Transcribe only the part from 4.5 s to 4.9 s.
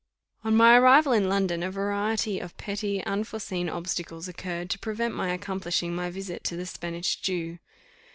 to